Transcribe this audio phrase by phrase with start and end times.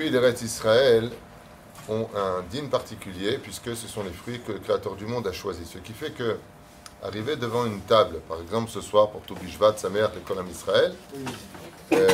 [0.00, 1.10] fruits d'Eretz Israël
[1.86, 5.32] ont un din particulier puisque ce sont les fruits que le Créateur du monde a
[5.32, 5.68] choisis.
[5.70, 6.38] Ce qui fait que,
[7.02, 10.94] arriver devant une table, par exemple ce soir pour Toubishvat, sa mère, l'école Israël,
[11.92, 12.08] euh,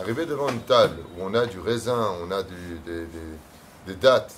[0.00, 3.94] arriver devant une table où on a du raisin, on a du- des, des- des
[3.94, 4.32] dattes,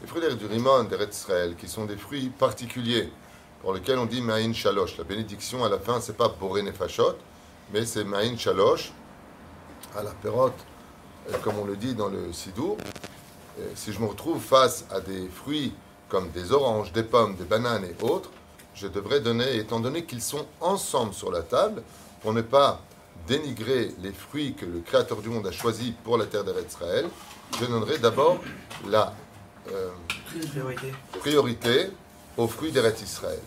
[0.00, 3.12] les fruits du rimon d'Eretz Israël, qui sont des fruits particuliers,
[3.60, 4.96] pour lesquels on dit Ma'in Shalosh.
[4.98, 7.16] La bénédiction à la fin, c'est pas Boré Nefashot,
[7.72, 8.92] mais c'est Ma'in Shalosh,
[9.96, 10.79] à la perote, euh,
[11.42, 12.76] comme on le dit dans le Sidour.
[13.58, 15.72] Euh, Si je me retrouve face à des fruits
[16.08, 18.30] comme des oranges, des pommes, des bananes et autres,
[18.74, 21.82] je devrais donner, étant donné qu'ils sont ensemble sur la table,
[22.22, 22.80] pour ne pas
[23.26, 27.06] dénigrer les fruits que le Créateur du monde a choisis pour la terre d'Eretz Israël,
[27.60, 28.38] je donnerai d'abord
[28.88, 29.14] la
[29.72, 29.90] euh,
[31.20, 31.90] Priorité.
[32.36, 33.40] aux fruits d'Eretz Israël.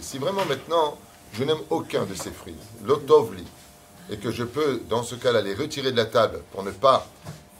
[0.00, 0.98] Si vraiment maintenant
[1.32, 3.44] je n'aime aucun de ces fruits, l'otovli,
[4.10, 7.06] et que je peux dans ce cas-là les retirer de la table pour ne pas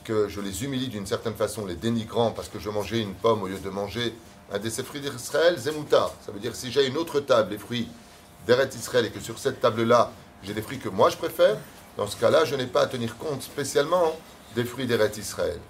[0.05, 3.43] que je les humilie d'une certaine façon, les dénigrant parce que je mangeais une pomme
[3.43, 4.15] au lieu de manger
[4.51, 6.13] un de ces fruits d'Israël, zemoutar.
[6.25, 7.89] Ça veut dire si j'ai une autre table, les fruits
[8.47, 10.11] d'Eretz Israël, et que sur cette table-là,
[10.43, 11.57] j'ai des fruits que moi je préfère,
[11.99, 14.17] dans ce cas-là, je n'ai pas à tenir compte spécialement
[14.55, 15.61] des fruits d'Eretz Israël.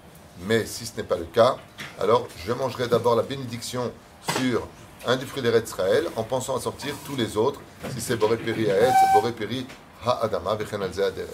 [0.45, 1.57] Mais si ce n'est pas le cas,
[1.99, 3.91] alors je mangerai d'abord la bénédiction
[4.37, 4.67] sur
[5.07, 7.61] un des fruits d'Eretz Israël en pensant à sortir tous les autres.
[7.93, 9.65] Si c'est Boré Peri Haetz, Boré Peri
[10.05, 11.27] Ha'adama, Vechen al Aderer.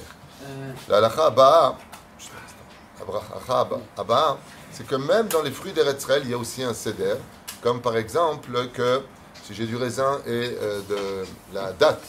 [0.43, 1.77] Euh, La halacha abaa,
[4.71, 7.15] c'est que même dans les fruits d'Eretz Israël, il y a aussi un seder,
[7.61, 9.01] comme par exemple que
[9.43, 12.01] si j'ai du raisin et euh, de la date,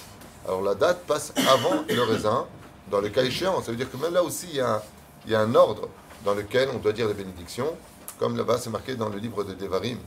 [0.46, 2.46] alors la date passe avant le raisin,
[2.90, 3.60] dans le cas échéant.
[3.62, 4.82] Ça veut dire que même là aussi, il y a un,
[5.26, 5.88] il y a un ordre
[6.24, 7.74] dans lequel on doit dire les bénédictions,
[8.18, 9.98] comme là-bas c'est marqué dans le livre de Devarim,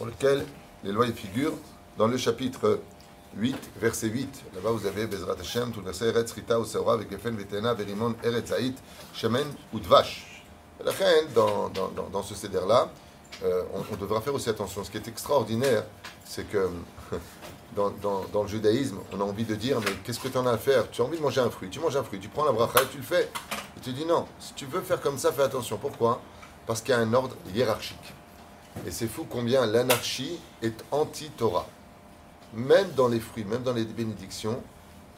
[0.00, 0.46] pour lequel
[0.82, 1.52] les lois figurent
[1.98, 2.80] dans le chapitre
[3.36, 4.44] 8, verset 8.
[4.54, 8.50] Là-bas, vous avez Bezrat Hashem, tout le verset Eretz Rita, Useora, Vegefen, Vetena, Verimon, Eretz
[8.50, 8.74] Haït,
[9.12, 10.42] Shemen, Udvash.
[11.34, 12.88] Dans, dans, dans, dans ce céder-là,
[13.44, 14.82] euh, on, devra faire aussi attention.
[14.84, 15.84] Ce qui est extraordinaire,
[16.24, 16.70] c'est que
[17.76, 20.46] dans, dans, dans le judaïsme, on a envie de dire Mais qu'est-ce que tu en
[20.46, 20.90] as à faire?
[20.90, 22.84] Tu as envie de manger un fruit, tu manges un fruit, tu prends la bracha
[22.84, 23.28] et tu le fais.
[23.76, 25.76] Et tu dis Non, si tu veux faire comme ça, fais attention.
[25.76, 26.22] Pourquoi?
[26.66, 28.14] Parce qu'il y a un ordre hiérarchique.
[28.86, 31.66] Et c'est fou combien l'anarchie est anti-Torah.
[32.54, 34.62] Même dans les fruits, même dans les bénédictions,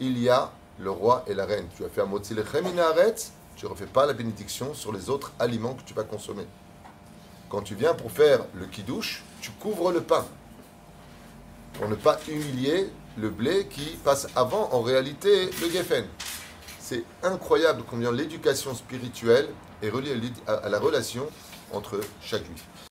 [0.00, 1.66] il y a le roi et la reine.
[1.76, 5.74] Tu vas faire Motzilechem inaretz, tu ne refais pas la bénédiction sur les autres aliments
[5.74, 6.46] que tu vas consommer.
[7.48, 10.24] Quand tu viens pour faire le kidouche, tu couvres le pain.
[11.74, 16.06] Pour ne pas humilier le blé qui passe avant, en réalité, le geffen.
[16.80, 19.48] C'est incroyable combien l'éducation spirituelle
[19.82, 21.26] est reliée à la relation
[21.72, 22.66] entre chaque juif.